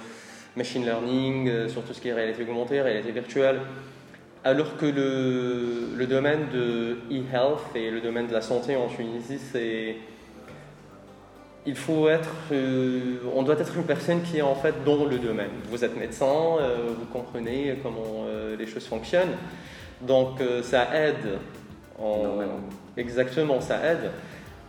machine 0.55 0.83
learning, 0.83 1.67
sur 1.69 1.83
tout 1.83 1.93
ce 1.93 2.01
qui 2.01 2.09
est 2.09 2.13
réalité 2.13 2.43
augmentée, 2.43 2.81
réalité 2.81 3.11
virtuelle. 3.11 3.59
Alors 4.43 4.75
que 4.77 4.87
le, 4.87 5.95
le 5.95 6.07
domaine 6.07 6.49
de 6.51 6.97
e-health 7.11 7.75
et 7.75 7.91
le 7.91 8.01
domaine 8.01 8.27
de 8.27 8.33
la 8.33 8.41
santé 8.41 8.75
en 8.75 8.87
Tunisie, 8.87 9.37
c'est 9.37 9.97
il 11.65 11.75
faut 11.75 12.09
être, 12.09 12.33
euh, 12.51 13.17
on 13.35 13.43
doit 13.43 13.59
être 13.59 13.75
une 13.75 13.83
personne 13.83 14.21
qui 14.23 14.39
est 14.39 14.41
en 14.41 14.55
fait 14.55 14.73
dans 14.83 15.05
le 15.05 15.19
domaine. 15.19 15.51
Vous 15.69 15.85
êtes 15.85 15.95
médecin, 15.95 16.25
euh, 16.59 16.87
vous 16.97 17.05
comprenez 17.05 17.77
comment 17.83 18.25
euh, 18.25 18.55
les 18.57 18.65
choses 18.65 18.87
fonctionnent, 18.87 19.35
donc 20.01 20.39
ça 20.63 20.87
aide. 20.95 21.37
exactement, 22.97 23.61
ça 23.61 23.77
aide. 23.85 24.11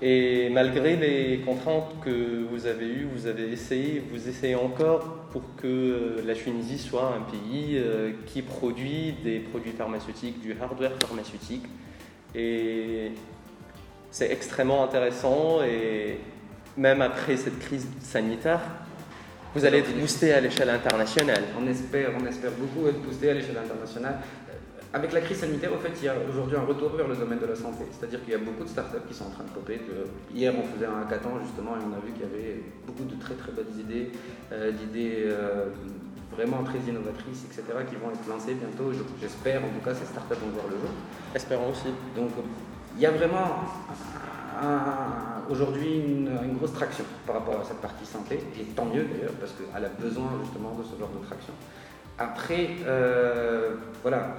Et 0.04 0.48
malgré 0.50 0.96
les 0.96 1.42
contraintes 1.46 2.00
que 2.04 2.44
vous 2.50 2.66
avez 2.66 2.86
eues, 2.86 3.08
vous 3.14 3.28
avez 3.28 3.52
essayé, 3.52 4.02
vous 4.10 4.28
essayez 4.28 4.56
encore 4.56 5.28
pour 5.30 5.42
que 5.56 6.16
la 6.26 6.34
Tunisie 6.34 6.78
soit 6.78 7.14
un 7.16 7.20
pays 7.20 7.80
qui 8.26 8.42
produit 8.42 9.14
des 9.22 9.38
produits 9.38 9.70
pharmaceutiques, 9.70 10.40
du 10.40 10.56
hardware 10.60 10.90
pharmaceutique. 11.00 11.64
Et 12.34 13.12
c'est 14.10 14.32
extrêmement 14.32 14.82
intéressant 14.82 15.62
et 15.62 16.18
même 16.76 17.00
après 17.00 17.36
cette 17.36 17.60
crise 17.60 17.86
sanitaire, 18.00 18.60
vous 19.54 19.64
allez 19.64 19.78
être 19.78 19.94
boosté 19.98 20.32
à 20.32 20.40
l'échelle 20.40 20.70
internationale. 20.70 21.44
On 21.60 21.66
espère, 21.68 22.10
on 22.20 22.26
espère 22.26 22.52
beaucoup 22.52 22.88
être 22.88 23.00
boosté 23.00 23.30
à 23.30 23.34
l'échelle 23.34 23.58
internationale. 23.58 24.16
Euh, 24.92 24.96
avec 24.96 25.12
la 25.12 25.20
crise 25.20 25.38
sanitaire, 25.38 25.72
en 25.72 25.78
fait, 25.78 25.92
il 26.00 26.04
y 26.04 26.08
a 26.08 26.14
aujourd'hui 26.28 26.56
un 26.56 26.62
retour 26.64 26.90
vers 26.90 27.08
le 27.08 27.16
domaine 27.16 27.38
de 27.38 27.46
la 27.46 27.56
santé. 27.56 27.84
C'est-à-dire 27.90 28.22
qu'il 28.22 28.32
y 28.32 28.36
a 28.36 28.38
beaucoup 28.38 28.64
de 28.64 28.68
startups 28.68 29.06
qui 29.08 29.14
sont 29.14 29.24
en 29.24 29.30
train 29.30 29.44
de 29.44 29.50
popper. 29.50 29.80
Hier, 30.34 30.52
on 30.56 30.62
faisait 30.74 30.86
un 30.86 31.02
hackathon 31.02 31.40
justement 31.44 31.76
et 31.76 31.80
on 31.80 31.96
a 31.96 32.00
vu 32.04 32.12
qu'il 32.12 32.22
y 32.22 32.24
avait 32.24 32.62
beaucoup 32.86 33.04
de 33.04 33.20
très 33.20 33.34
très 33.34 33.52
bonnes 33.52 33.78
idées, 33.78 34.10
euh, 34.52 34.70
d'idées 34.72 35.24
euh, 35.26 35.66
vraiment 36.32 36.62
très 36.62 36.78
innovatrices, 36.78 37.44
etc., 37.44 37.62
qui 37.88 37.96
vont 37.96 38.10
être 38.10 38.28
lancées 38.28 38.54
bientôt. 38.54 38.92
J'espère, 39.20 39.64
en 39.64 39.68
tout 39.68 39.84
cas, 39.84 39.94
ces 39.94 40.06
startups 40.06 40.40
vont 40.40 40.52
voir 40.52 40.66
le 40.66 40.76
jour. 40.76 40.90
Espérons 41.34 41.70
aussi. 41.70 41.88
Donc, 42.16 42.30
il 42.96 43.00
y 43.02 43.06
a 43.06 43.10
vraiment 43.10 43.64
aujourd'hui 45.48 45.98
une, 45.98 46.56
grosse 46.56 46.72
traction 46.74 47.04
par 47.26 47.36
rapport 47.36 47.60
à 47.60 47.64
cette 47.64 47.80
partie 47.80 48.04
santé, 48.04 48.40
et 48.58 48.64
tant 48.76 48.84
mieux 48.84 49.04
d'ailleurs, 49.04 49.32
parce 49.40 49.52
qu'elle 49.52 49.84
a 49.84 49.88
besoin 49.88 50.30
justement 50.44 50.74
de 50.74 50.84
ce 50.84 50.98
genre 50.98 51.10
de 51.18 51.24
traction. 51.26 51.52
Après, 52.18 52.68
euh, 52.86 53.74
voilà, 54.02 54.36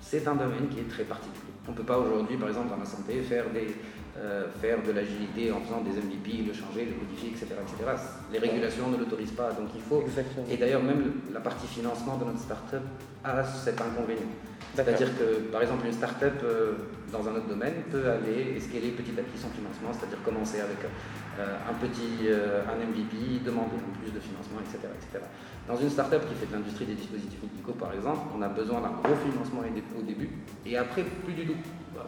c'est 0.00 0.26
un 0.26 0.34
domaine 0.34 0.68
qui 0.70 0.80
est 0.80 0.88
très 0.88 1.04
particulier. 1.04 1.52
On 1.68 1.72
ne 1.72 1.76
peut 1.76 1.84
pas 1.84 1.98
aujourd'hui, 1.98 2.36
par 2.36 2.48
exemple, 2.48 2.70
dans 2.70 2.76
la 2.76 2.84
santé, 2.84 3.20
faire, 3.22 3.50
des, 3.50 3.76
euh, 4.18 4.46
faire 4.60 4.82
de 4.82 4.92
l'agilité 4.92 5.52
en 5.52 5.60
faisant 5.60 5.82
des 5.82 5.92
MVP, 6.00 6.42
le 6.46 6.52
changer, 6.52 6.86
le 6.86 6.96
modifier, 6.96 7.30
etc. 7.30 7.46
etc. 7.62 7.90
Les 8.32 8.38
régulations 8.38 8.88
ne 8.88 8.96
l'autorisent 8.96 9.32
pas, 9.32 9.52
donc 9.52 9.68
il 9.74 9.82
faut. 9.82 10.02
Exactement. 10.02 10.46
Et 10.50 10.56
d'ailleurs, 10.56 10.82
même 10.82 11.12
la 11.32 11.40
partie 11.40 11.66
financement 11.66 12.16
de 12.16 12.24
notre 12.24 12.40
start-up 12.40 12.82
a 13.22 13.44
cet 13.44 13.80
inconvénient. 13.80 14.26
C'est-à-dire 14.74 15.08
que, 15.18 15.50
par 15.50 15.62
exemple, 15.62 15.86
une 15.86 15.92
start-up 15.92 16.34
euh, 16.44 16.72
dans 17.12 17.26
un 17.28 17.32
autre 17.32 17.48
domaine 17.48 17.74
peut 17.90 18.08
aller 18.08 18.54
escaler 18.56 18.90
petit 18.90 19.12
à 19.18 19.22
petit 19.22 19.38
son 19.38 19.48
financement, 19.50 19.90
c'est-à-dire 19.92 20.22
commencer 20.22 20.60
avec 20.60 20.78
euh, 20.84 21.56
un 21.68 21.74
petit 21.74 22.28
un 22.30 22.76
MVP, 22.78 23.44
demander 23.44 23.76
un 23.76 23.98
plus 24.00 24.12
de 24.12 24.20
financement, 24.20 24.60
etc. 24.60 24.88
etc. 24.94 25.24
Dans 25.66 25.76
une 25.76 25.90
start-up 25.90 26.22
qui 26.28 26.34
fait 26.34 26.46
de 26.46 26.52
l'industrie 26.52 26.86
des 26.86 26.94
dispositifs 26.94 27.42
médicaux, 27.42 27.72
par 27.72 27.92
exemple, 27.94 28.30
on 28.36 28.42
a 28.42 28.48
besoin 28.48 28.80
d'un 28.80 28.94
gros 29.02 29.16
financement 29.16 29.60
au 29.60 30.02
début, 30.02 30.30
et 30.64 30.76
après, 30.76 31.02
plus 31.02 31.34
du 31.34 31.46
tout, 31.46 31.56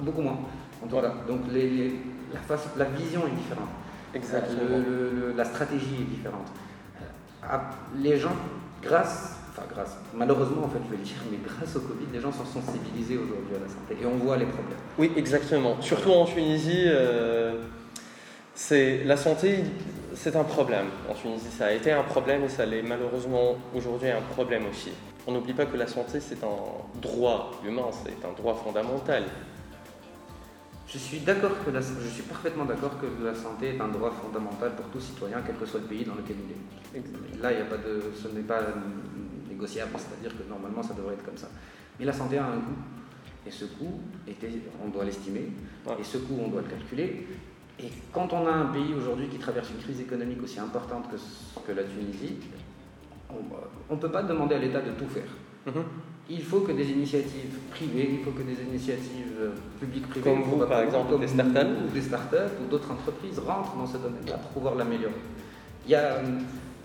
beaucoup 0.00 0.23
moins. 0.23 0.38
En 0.82 0.87
tout 0.87 0.97
cas, 0.97 1.14
donc 1.26 1.40
les, 1.50 1.94
la, 2.32 2.40
face, 2.40 2.68
la 2.76 2.87
vision 2.87 3.26
est 3.26 3.37
différente. 3.37 3.71
Exactement. 4.14 4.82
la 5.37 5.44
stratégie 5.44 6.02
est 6.02 6.11
différente. 6.11 6.49
Euh, 7.44 7.59
les 7.97 8.18
gens, 8.18 8.37
grâce, 8.82 9.38
enfin 9.52 9.66
grâce, 9.71 9.97
malheureusement 10.14 10.64
en 10.64 10.68
fait 10.68 10.78
je 10.85 10.90
vais 10.90 10.97
le 10.97 11.02
dire, 11.02 11.16
mais 11.30 11.38
grâce 11.44 11.76
au 11.76 11.80
Covid, 11.80 12.06
les 12.12 12.21
gens 12.21 12.32
sont 12.32 12.44
sensibilisés 12.44 13.18
aujourd'hui 13.18 13.56
à 13.56 13.61
la 13.61 13.68
santé 13.68 13.97
et 14.00 14.06
on 14.06 14.16
voit 14.16 14.37
les 14.37 14.47
problèmes. 14.47 14.78
Oui, 14.99 15.12
exactement. 15.16 15.80
Surtout 15.80 16.11
en 16.11 16.25
Tunisie, 16.25 16.85
euh, 16.87 17.62
c'est 18.54 19.04
la 19.04 19.16
santé, 19.16 19.64
c'est 20.14 20.37
un 20.37 20.44
problème. 20.44 20.87
En 21.09 21.14
Tunisie, 21.14 21.50
ça 21.50 21.66
a 21.66 21.73
été 21.73 21.92
un 21.92 22.02
problème 22.02 22.44
et 22.44 22.49
ça 22.49 22.64
l'est 22.64 22.82
malheureusement 22.82 23.56
aujourd'hui 23.75 24.11
un 24.11 24.23
problème 24.23 24.64
aussi. 24.71 24.90
On 25.26 25.32
n'oublie 25.32 25.52
pas 25.52 25.66
que 25.66 25.76
la 25.76 25.87
santé, 25.87 26.18
c'est 26.21 26.42
un 26.42 27.00
droit 27.00 27.52
humain, 27.64 27.90
c'est 28.04 28.26
un 28.26 28.32
droit 28.32 28.54
fondamental. 28.54 29.25
Je 30.88 30.99
suis 30.99 31.21
d'accord 31.21 31.52
que 31.64 31.71
je 31.73 32.09
suis 32.09 32.25
parfaitement 32.25 32.64
d'accord 32.64 32.99
que 33.00 33.25
la 33.25 33.35
santé 33.35 33.76
est 33.76 33.80
un 33.80 33.88
droit 33.88 34.11
fondamental 34.11 34.75
pour 34.75 34.87
tout 34.87 35.00
citoyen, 35.00 35.38
quel 35.47 35.56
que 35.56 35.64
soit 35.64 35.80
le 35.80 35.87
pays 35.87 36.04
dans 36.04 36.14
lequel 36.14 36.37
il 36.44 36.99
est. 36.99 37.42
Là, 37.42 37.52
il 37.52 37.59
y 37.59 37.62
a 37.62 37.64
pas 37.64 37.78
de, 37.78 38.02
ce 38.21 38.28
n'est 38.28 38.42
pas 38.42 38.61
négociable, 39.62 39.90
c'est-à-dire 39.97 40.37
que 40.37 40.49
normalement, 40.49 40.83
ça 40.83 40.95
devrait 40.95 41.14
être 41.14 41.25
comme 41.25 41.37
ça. 41.37 41.49
Mais 41.99 42.04
la 42.04 42.12
santé 42.12 42.38
a 42.38 42.47
un 42.47 42.59
coût, 42.59 42.83
et 43.47 43.50
ce 43.50 43.64
coût, 43.64 44.00
on 44.85 44.88
doit 44.88 45.04
l'estimer, 45.04 45.49
et 45.99 46.04
ce 46.04 46.19
coût, 46.19 46.38
on 46.45 46.49
doit 46.49 46.62
le 46.62 46.69
calculer. 46.69 47.26
Et 47.81 47.88
quand 48.12 48.33
on 48.33 48.47
a 48.47 48.52
un 48.52 48.66
pays 48.66 48.95
aujourd'hui 48.95 49.28
qui 49.28 49.38
traverse 49.38 49.71
une 49.71 49.83
crise 49.83 50.00
économique 50.00 50.42
aussi 50.42 50.61
importante 50.61 51.07
que, 51.11 51.16
que 51.66 51.73
la 51.73 51.85
Tunisie, 51.85 52.37
on 53.88 53.95
ne 53.95 54.00
peut 54.00 54.11
pas 54.11 54.23
demander 54.23 54.57
à 54.57 54.59
l'État 54.59 54.81
de 54.81 54.90
tout 54.92 55.09
faire. 55.09 55.31
Mhm 55.66 55.85
il 56.31 56.42
faut 56.42 56.61
que 56.61 56.73
des 56.73 56.90
initiatives 56.90 57.59
privées, 57.71 58.11
il 58.12 58.25
faut 58.25 58.31
que 58.31 58.42
des 58.42 58.62
initiatives 58.62 59.35
euh, 59.40 59.50
publiques 59.81 60.09
privées, 60.09 60.31
comme 60.31 60.42
vous 60.42 60.59
par 60.66 60.81
exemple, 60.81 61.19
des 61.19 61.26
startups, 61.26 61.59
ou 61.85 61.92
des 61.92 62.00
startups 62.00 62.54
ou 62.62 62.71
d'autres 62.71 62.90
entreprises 62.90 63.38
rentrent 63.38 63.76
dans 63.76 63.87
ce 63.87 63.99
domaine-là 63.99 64.38
pour 64.38 64.50
pouvoir 64.50 64.75
l'améliorer. 64.76 65.14
Il 65.87 65.95
euh, 65.95 66.23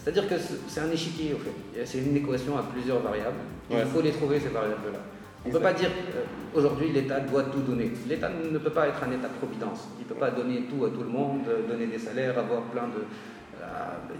c'est-à-dire 0.07 0.29
que 0.29 0.35
c'est 0.69 0.79
un 0.79 0.89
échiquier 0.89 1.33
au 1.33 1.37
fait. 1.37 1.85
C'est 1.85 1.97
une 1.97 2.15
équation 2.15 2.57
à 2.57 2.63
plusieurs 2.63 3.01
variables. 3.01 3.39
Il 3.69 3.77
faut 3.79 3.99
les 3.99 4.11
trouver 4.11 4.39
ces 4.39 4.47
variables-là. 4.47 4.99
On 5.43 5.49
ne 5.49 5.53
peut 5.53 5.59
pas 5.59 5.73
dire 5.73 5.89
euh, 6.15 6.23
aujourd'hui 6.57 6.93
l'État 6.93 7.19
doit 7.19 7.43
tout 7.43 7.59
donner. 7.59 7.91
L'État 8.07 8.29
ne 8.29 8.57
peut 8.57 8.69
pas 8.69 8.87
être 8.87 9.03
un 9.03 9.11
État-providence. 9.11 9.89
Il 9.99 10.03
ne 10.03 10.07
peut 10.07 10.15
pas 10.15 10.31
donner 10.31 10.63
tout 10.69 10.85
à 10.85 10.89
tout 10.91 11.01
le 11.03 11.09
monde, 11.09 11.41
donner 11.67 11.87
des 11.87 11.99
salaires, 11.99 12.39
avoir 12.39 12.61
plein 12.63 12.83
de. 12.83 13.03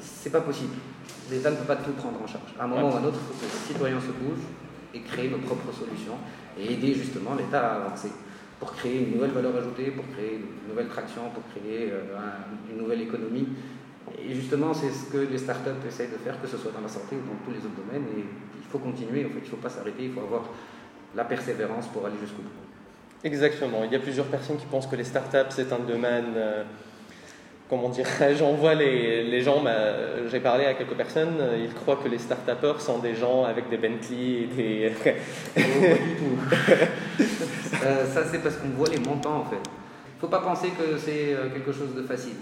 c'est 0.02 0.30
pas 0.30 0.42
possible. 0.42 0.74
L'État 1.32 1.52
ne 1.52 1.56
peut 1.56 1.64
pas 1.64 1.78
tout 1.78 1.94
prendre 1.94 2.22
en 2.22 2.28
charge. 2.28 2.54
À 2.60 2.66
un 2.66 2.68
moment 2.68 2.90
ou 2.90 2.94
à 2.94 3.00
un 3.00 3.06
autre, 3.06 3.20
il 3.22 3.34
faut 3.34 3.46
que 3.46 3.46
les 3.46 3.74
citoyens 3.74 4.02
se 4.02 4.08
bougent 4.08 4.48
et 4.94 5.00
créer 5.00 5.30
nos 5.30 5.38
propres 5.38 5.72
solutions 5.72 6.18
et 6.60 6.74
aider 6.74 6.96
justement 6.96 7.36
l'État 7.36 7.66
à 7.66 7.76
avancer 7.76 8.12
pour 8.60 8.74
créer 8.74 9.04
une 9.04 9.14
nouvelle 9.14 9.32
valeur 9.32 9.56
ajoutée, 9.56 9.92
pour 9.92 10.06
créer 10.12 10.36
une 10.36 10.70
nouvelle 10.70 10.88
traction, 10.88 11.30
pour 11.34 11.44
créer 11.56 11.92
euh, 11.92 12.04
une 12.70 12.78
nouvelle 12.78 13.02
économie. 13.02 13.48
Et 14.18 14.34
justement, 14.34 14.74
c'est 14.74 14.90
ce 14.90 15.12
que 15.12 15.18
les 15.18 15.38
startups 15.38 15.86
essayent 15.88 16.10
de 16.10 16.18
faire, 16.18 16.40
que 16.42 16.48
ce 16.48 16.58
soit 16.58 16.72
dans 16.72 16.82
la 16.82 16.88
santé 16.88 17.16
ou 17.16 17.28
dans 17.28 17.40
tous 17.46 17.52
les 17.52 17.60
autres 17.66 17.76
domaines. 17.76 18.08
Et 18.18 18.22
il 18.22 18.68
faut 18.70 18.80
continuer, 18.80 19.26
en 19.26 19.30
fait, 19.30 19.40
il 19.40 19.44
ne 19.44 19.50
faut 19.50 19.58
pas 19.58 19.70
s'arrêter, 19.70 20.06
il 20.06 20.12
faut 20.12 20.22
avoir 20.22 20.44
la 21.16 21.26
persévérance 21.26 21.88
pour 21.88 22.06
aller 22.06 22.18
jusqu'au 22.22 22.42
bout. 22.42 22.50
Exactement. 23.24 23.84
Il 23.84 23.92
y 23.92 23.96
a 23.96 24.00
plusieurs 24.00 24.28
personnes 24.28 24.58
qui 24.58 24.66
pensent 24.66 24.88
que 24.88 24.96
les 24.96 25.04
startups, 25.04 25.50
c'est 25.50 25.72
un 25.74 25.80
domaine 25.80 26.34
euh, 26.36 26.64
comment 27.70 27.90
dire, 27.90 28.08
j'en 28.38 28.54
vois 28.54 28.76
les, 28.76 29.24
les 29.24 29.42
gens, 29.42 29.62
bah, 29.62 29.76
j'ai 30.30 30.40
parlé 30.40 30.66
à 30.66 30.74
quelques 30.74 30.96
personnes, 30.96 31.38
ils 31.60 31.74
croient 31.74 32.00
que 32.04 32.08
les 32.08 32.18
start-upers 32.18 32.80
sont 32.80 33.00
des 33.00 33.16
gens 33.16 33.44
avec 33.44 33.70
des 33.70 33.78
Bentley 33.78 34.44
et 34.44 34.48
des... 34.48 34.92
pas 35.56 35.62
du 35.62 36.16
tout. 36.16 37.26
Euh, 37.86 38.06
ça 38.08 38.24
c'est 38.26 38.40
parce 38.40 38.56
qu'on 38.56 38.70
voit 38.70 38.88
les 38.90 38.98
montants 38.98 39.42
en 39.42 39.46
fait. 39.46 39.58
Il 39.58 40.16
ne 40.16 40.22
faut 40.22 40.28
pas 40.28 40.40
penser 40.40 40.70
que 40.70 40.98
c'est 40.98 41.34
euh, 41.34 41.50
quelque 41.54 41.72
chose 41.72 41.94
de 41.96 42.02
facile. 42.02 42.34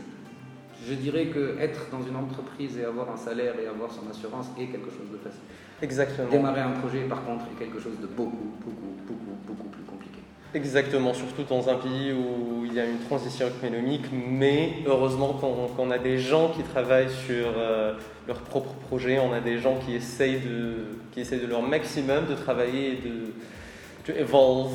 Je 0.87 0.93
dirais 0.93 1.27
que 1.27 1.57
être 1.59 1.87
dans 1.91 2.01
une 2.01 2.15
entreprise 2.15 2.77
et 2.77 2.85
avoir 2.85 3.09
un 3.09 3.17
salaire 3.17 3.53
et 3.63 3.67
avoir 3.67 3.91
son 3.91 4.09
assurance 4.09 4.47
est 4.59 4.67
quelque 4.67 4.89
chose 4.89 5.09
de 5.11 5.17
facile. 5.17 5.41
Exactement. 5.81 6.29
Démarrer 6.29 6.61
un 6.61 6.71
projet 6.71 7.01
par 7.01 7.23
contre 7.23 7.45
est 7.45 7.59
quelque 7.63 7.79
chose 7.79 7.99
de 8.01 8.07
beaucoup, 8.07 8.51
beaucoup, 8.63 8.87
beaucoup, 9.07 9.35
beaucoup 9.47 9.69
plus 9.69 9.83
compliqué. 9.83 10.19
Exactement, 10.53 11.13
surtout 11.13 11.43
dans 11.43 11.67
un 11.69 11.75
pays 11.75 12.13
où 12.13 12.65
il 12.65 12.73
y 12.73 12.79
a 12.79 12.85
une 12.85 12.99
transition 12.99 13.47
économique, 13.47 14.05
mais 14.11 14.75
heureusement 14.85 15.33
qu'on 15.33 15.91
a 15.91 15.97
des 15.97 16.17
gens 16.17 16.49
qui 16.49 16.63
travaillent 16.63 17.09
sur 17.09 17.47
euh, 17.57 17.93
leurs 18.27 18.39
propres 18.39 18.73
projets, 18.87 19.19
on 19.19 19.33
a 19.33 19.41
des 19.41 19.57
gens 19.57 19.77
qui 19.79 19.95
essayent 19.95 20.39
de, 20.39 20.75
qui 21.11 21.21
essayent 21.21 21.41
de 21.41 21.47
leur 21.47 21.61
maximum 21.61 22.25
de 22.27 22.35
travailler 22.35 22.93
et 22.93 22.95
de, 22.95 24.13
de 24.13 24.19
evolve. 24.19 24.71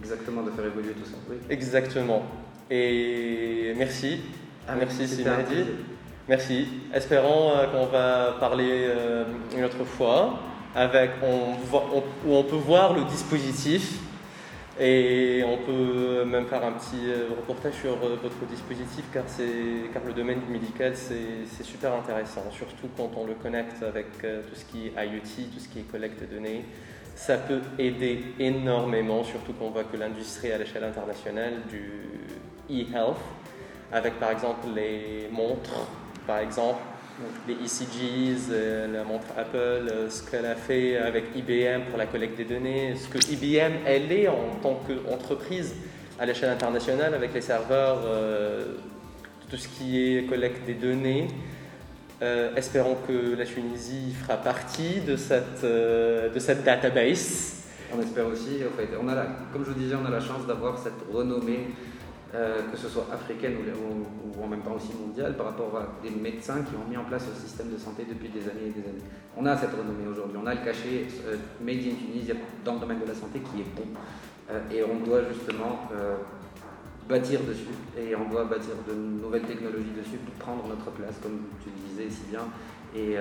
Exactement, 0.00 0.42
de 0.42 0.50
faire 0.50 0.66
évoluer 0.66 0.92
tout 0.92 1.08
ça. 1.08 1.16
Oui. 1.30 1.36
Exactement. 1.50 2.22
Et 2.70 3.74
merci. 3.76 4.20
Ah, 4.68 4.74
merci 4.78 5.08
Simadi. 5.08 5.64
Merci. 6.28 6.68
Espérons 6.94 7.50
euh, 7.50 7.66
qu'on 7.66 7.86
va 7.86 8.36
parler 8.38 8.84
euh, 8.86 9.24
une 9.56 9.64
autre 9.64 9.84
fois 9.84 10.38
avec 10.74 11.10
on, 11.20 11.54
où 12.24 12.34
on 12.34 12.44
peut 12.44 12.56
voir 12.56 12.92
le 12.94 13.04
dispositif 13.04 13.98
et 14.80 15.42
on 15.44 15.58
peut 15.66 16.24
même 16.24 16.46
faire 16.46 16.64
un 16.64 16.72
petit 16.72 17.08
euh, 17.08 17.30
reportage 17.36 17.74
sur 17.74 17.96
votre 17.96 18.46
dispositif 18.48 19.04
car, 19.12 19.24
car 19.92 20.02
le 20.06 20.12
domaine 20.12 20.40
médical 20.48 20.92
c'est 20.94 21.64
super 21.64 21.92
intéressant, 21.94 22.44
surtout 22.52 22.88
quand 22.96 23.10
on 23.16 23.26
le 23.26 23.34
connecte 23.34 23.82
avec 23.82 24.06
tout 24.20 24.54
ce 24.54 24.64
qui 24.64 24.86
est 24.86 24.90
IoT, 24.90 25.50
tout 25.52 25.58
ce 25.58 25.68
qui 25.68 25.80
est 25.80 25.90
collecte 25.90 26.20
de 26.20 26.36
données. 26.36 26.64
Ça 27.16 27.36
peut 27.36 27.60
aider 27.78 28.24
énormément, 28.38 29.24
surtout 29.24 29.52
quand 29.58 29.66
on 29.66 29.70
voit 29.70 29.84
que 29.84 29.96
l'industrie 29.96 30.52
à 30.52 30.58
l'échelle 30.58 30.84
internationale 30.84 31.54
du 31.68 31.90
e-health, 32.70 33.18
avec 33.92 34.18
par 34.18 34.30
exemple 34.30 34.66
les 34.74 35.28
montres, 35.30 35.86
par 36.26 36.38
exemple, 36.38 36.80
les 37.46 37.54
ECGs, 37.54 38.50
euh, 38.50 38.92
la 38.92 39.04
montre 39.04 39.26
Apple, 39.36 39.56
euh, 39.58 40.08
ce 40.08 40.28
qu'elle 40.28 40.46
a 40.46 40.54
fait 40.54 40.96
avec 40.96 41.24
IBM 41.36 41.88
pour 41.90 41.98
la 41.98 42.06
collecte 42.06 42.36
des 42.36 42.44
données, 42.44 42.94
ce 42.96 43.08
que 43.08 43.18
IBM, 43.32 43.72
elle 43.86 44.10
est 44.10 44.28
en 44.28 44.56
tant 44.62 44.80
qu'entreprise 44.86 45.74
à 46.18 46.26
l'échelle 46.26 46.50
internationale 46.50 47.14
avec 47.14 47.34
les 47.34 47.40
serveurs, 47.40 48.00
euh, 48.06 48.76
tout 49.50 49.56
ce 49.56 49.68
qui 49.68 50.16
est 50.16 50.24
collecte 50.24 50.64
des 50.66 50.74
données. 50.74 51.28
espérons 52.56 52.96
que 53.06 53.36
la 53.36 53.44
Tunisie 53.44 54.14
fera 54.14 54.36
partie 54.36 55.00
de 55.00 55.16
cette, 55.16 55.64
de 55.64 56.38
cette 56.38 56.62
database. 56.62 57.64
On 57.92 58.00
espère 58.00 58.28
aussi, 58.28 58.60
en 58.64 58.76
fait, 58.76 58.88
on 58.96 59.08
a 59.08 59.26
comme 59.52 59.64
je 59.64 59.70
vous 59.70 59.80
disais, 59.80 59.96
on 60.00 60.06
a 60.06 60.10
la 60.10 60.20
chance 60.20 60.46
d'avoir 60.46 60.78
cette 60.78 61.02
renommée 61.12 61.66
euh, 62.34 62.62
que 62.70 62.78
ce 62.78 62.88
soit 62.88 63.06
africaine 63.12 63.56
ou, 63.58 64.42
en 64.42 64.46
même 64.46 64.62
temps 64.62 64.74
aussi 64.74 64.92
mondiale, 64.98 65.36
par 65.36 65.46
rapport 65.46 65.76
à 65.76 65.86
des 66.02 66.08
médecins 66.08 66.62
qui 66.62 66.74
ont 66.76 66.88
mis 66.88 66.96
en 66.96 67.04
place 67.04 67.24
ce 67.28 67.38
système 67.38 67.70
de 67.70 67.76
santé 67.76 68.06
depuis 68.08 68.30
des 68.30 68.48
années 68.48 68.68
et 68.68 68.70
des 68.70 68.88
années. 68.88 69.04
On 69.36 69.44
a 69.44 69.54
cette 69.54 69.72
renommée 69.72 70.08
aujourd'hui, 70.10 70.38
on 70.42 70.46
a 70.46 70.54
le 70.54 70.64
cachet 70.64 71.08
euh, 71.26 71.36
Made 71.60 71.76
in 71.76 71.94
Tunisie 71.94 72.32
dans 72.64 72.74
le 72.74 72.80
domaine 72.80 73.00
de 73.00 73.06
la 73.06 73.14
santé 73.14 73.40
qui 73.40 73.60
est 73.60 73.76
bon. 73.76 73.84
Euh, 74.50 74.60
et 74.72 74.82
on 74.82 75.04
doit 75.04 75.20
justement 75.28 75.88
bâtir 77.06 77.40
dessus, 77.40 77.76
et 77.98 78.16
on 78.16 78.26
doit 78.30 78.44
bâtir 78.44 78.76
de 78.88 78.94
nouvelles 78.94 79.42
technologies 79.42 79.92
dessus 79.94 80.16
pour 80.16 80.34
prendre 80.34 80.66
notre 80.68 80.90
place, 80.92 81.16
comme 81.22 81.38
tu 81.62 81.68
disais 81.86 82.08
si 82.08 82.30
bien, 82.30 82.48
et 82.96 83.18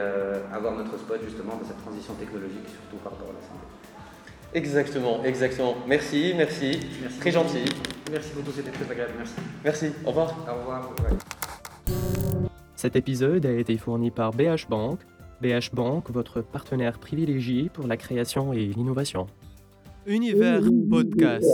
avoir 0.54 0.78
notre 0.78 0.98
spot 0.98 1.20
justement 1.22 1.58
de 1.58 1.66
cette 1.66 1.82
transition 1.82 2.14
technologique, 2.14 2.68
surtout 2.68 3.04
par 3.04 3.12
rapport 3.12 3.30
à 3.30 3.34
la 3.34 3.42
santé. 3.42 3.68
Exactement, 4.54 5.24
exactement. 5.24 5.76
Merci, 5.88 6.34
merci. 6.36 6.80
merci 7.02 7.20
très 7.20 7.32
gentil. 7.32 7.66
Merci 8.12 8.32
beaucoup, 8.36 8.52
c'était 8.52 8.72
très 8.72 8.92
agréable. 8.92 9.14
Merci. 9.18 9.34
Merci, 9.64 9.86
au 10.06 10.10
revoir. 10.10 10.36
Au 10.48 10.60
revoir. 10.60 10.92
Cet 12.76 12.96
épisode 12.96 13.46
a 13.46 13.52
été 13.54 13.78
fourni 13.78 14.12
par 14.12 14.32
BH 14.32 14.68
Bank. 14.70 15.00
BH 15.42 15.74
Bank, 15.74 16.10
votre 16.12 16.42
partenaire 16.42 17.00
privilégié 17.00 17.70
pour 17.70 17.88
la 17.88 17.98
création 17.98 18.54
et 18.54 18.66
l'innovation. 18.66 19.28
Univers 20.06 20.62
Podcast. 20.90 21.46